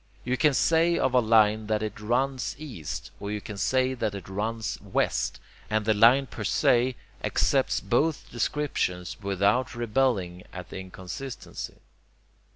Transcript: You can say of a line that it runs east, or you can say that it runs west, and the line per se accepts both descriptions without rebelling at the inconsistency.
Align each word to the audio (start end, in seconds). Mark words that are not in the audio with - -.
You 0.23 0.35
can 0.35 0.55
say 0.55 0.97
of 0.97 1.13
a 1.13 1.19
line 1.19 1.67
that 1.67 1.83
it 1.83 1.99
runs 1.99 2.55
east, 2.57 3.11
or 3.19 3.29
you 3.29 3.39
can 3.39 3.55
say 3.55 3.93
that 3.93 4.15
it 4.15 4.27
runs 4.27 4.81
west, 4.81 5.39
and 5.69 5.85
the 5.85 5.93
line 5.93 6.25
per 6.25 6.43
se 6.43 6.95
accepts 7.23 7.79
both 7.79 8.31
descriptions 8.31 9.17
without 9.21 9.75
rebelling 9.75 10.41
at 10.51 10.69
the 10.69 10.79
inconsistency. 10.79 11.75